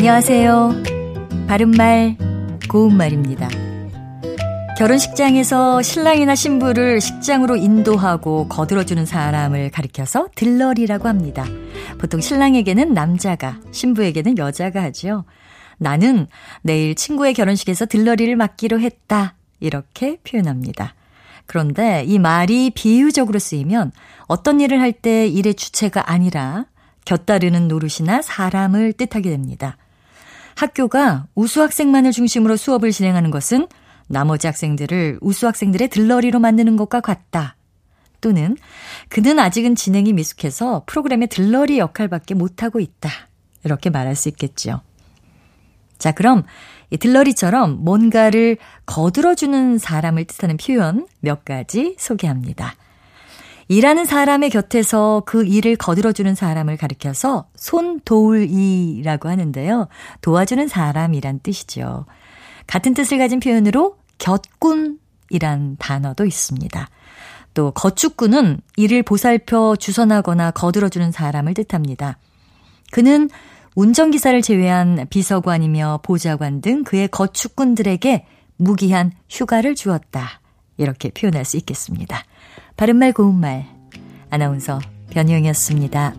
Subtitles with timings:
[0.00, 0.82] 안녕하세요.
[1.46, 2.16] 바른말,
[2.70, 3.50] 고운말입니다.
[4.78, 11.44] 결혼식장에서 신랑이나 신부를 식장으로 인도하고 거들어주는 사람을 가리켜서 들러리라고 합니다.
[11.98, 15.24] 보통 신랑에게는 남자가, 신부에게는 여자가 하죠.
[15.76, 16.28] 나는
[16.62, 19.34] 내일 친구의 결혼식에서 들러리를 맡기로 했다.
[19.60, 20.94] 이렇게 표현합니다.
[21.44, 23.92] 그런데 이 말이 비유적으로 쓰이면
[24.28, 26.64] 어떤 일을 할 때 일의 주체가 아니라
[27.04, 29.76] 곁다르는 노릇이나 사람을 뜻하게 됩니다.
[30.60, 33.66] 학교가 우수 학생만을 중심으로 수업을 진행하는 것은
[34.08, 37.56] 나머지 학생들을 우수 학생들의 들러리로 만드는 것과 같다.
[38.20, 38.56] 또는
[39.08, 43.08] 그는 아직은 진행이 미숙해서 프로그램의 들러리 역할밖에 못하고 있다.
[43.64, 44.82] 이렇게 말할 수 있겠죠.
[45.98, 46.42] 자, 그럼
[46.90, 52.74] 이 들러리처럼 뭔가를 거들어주는 사람을 뜻하는 표현 몇 가지 소개합니다.
[53.70, 59.86] 일하는 사람의 곁에서 그 일을 거들어주는 사람을 가리켜서 손도울이라고 하는데요.
[60.22, 62.04] 도와주는 사람이란 뜻이죠.
[62.66, 66.88] 같은 뜻을 가진 표현으로 곁꾼이란 단어도 있습니다.
[67.54, 72.18] 또 거축꾼은 이를 보살펴 주선하거나 거들어주는 사람을 뜻합니다.
[72.90, 73.30] 그는
[73.76, 80.40] 운전기사를 제외한 비서관이며 보좌관 등 그의 거축꾼들에게 무기한 휴가를 주었다.
[80.80, 82.24] 이렇게 표현할 수 있겠습니다.
[82.76, 83.66] 바른말 고운말
[84.30, 86.14] 아나운서 변희영이었습니다.